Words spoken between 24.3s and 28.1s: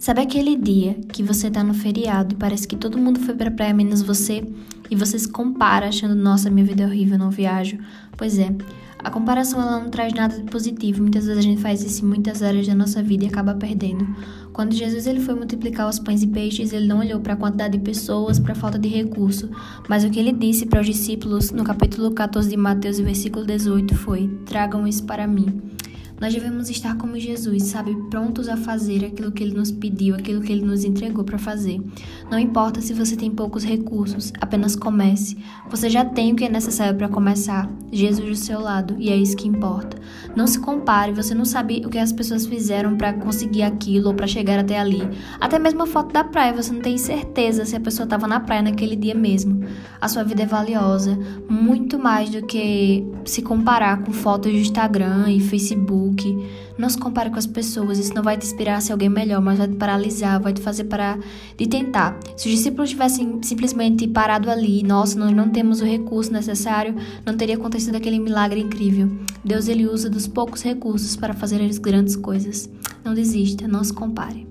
"Tragam isso para mim". Nós devemos estar como Jesus, sabe,